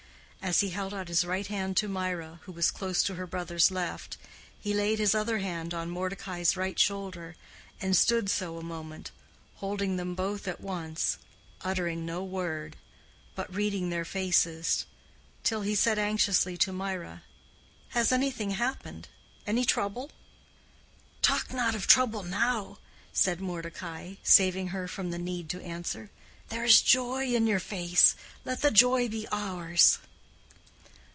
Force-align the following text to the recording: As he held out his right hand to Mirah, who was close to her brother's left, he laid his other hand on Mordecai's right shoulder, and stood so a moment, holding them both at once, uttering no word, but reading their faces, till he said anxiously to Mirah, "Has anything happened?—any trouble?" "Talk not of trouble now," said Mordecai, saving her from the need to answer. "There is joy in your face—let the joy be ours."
As 0.43 0.61
he 0.61 0.71
held 0.71 0.91
out 0.91 1.07
his 1.07 1.23
right 1.23 1.45
hand 1.47 1.77
to 1.77 1.87
Mirah, 1.87 2.39
who 2.43 2.51
was 2.51 2.71
close 2.71 3.03
to 3.03 3.13
her 3.13 3.27
brother's 3.27 3.69
left, 3.69 4.17
he 4.59 4.73
laid 4.73 4.97
his 4.97 5.13
other 5.13 5.37
hand 5.37 5.71
on 5.71 5.91
Mordecai's 5.91 6.57
right 6.57 6.77
shoulder, 6.79 7.35
and 7.79 7.95
stood 7.95 8.27
so 8.27 8.57
a 8.57 8.63
moment, 8.63 9.11
holding 9.57 9.95
them 9.95 10.15
both 10.15 10.47
at 10.47 10.59
once, 10.59 11.19
uttering 11.61 12.07
no 12.07 12.23
word, 12.23 12.75
but 13.35 13.53
reading 13.55 13.89
their 13.91 14.03
faces, 14.03 14.87
till 15.43 15.61
he 15.61 15.75
said 15.75 15.99
anxiously 15.99 16.57
to 16.57 16.73
Mirah, 16.73 17.21
"Has 17.89 18.11
anything 18.11 18.49
happened?—any 18.49 19.63
trouble?" 19.63 20.09
"Talk 21.21 21.53
not 21.53 21.75
of 21.75 21.85
trouble 21.85 22.23
now," 22.23 22.79
said 23.13 23.41
Mordecai, 23.41 24.15
saving 24.23 24.69
her 24.69 24.87
from 24.87 25.11
the 25.11 25.19
need 25.19 25.49
to 25.51 25.61
answer. 25.63 26.09
"There 26.49 26.63
is 26.65 26.81
joy 26.81 27.27
in 27.31 27.45
your 27.45 27.59
face—let 27.61 28.63
the 28.63 28.71
joy 28.71 29.07
be 29.07 29.27
ours." 29.31 29.99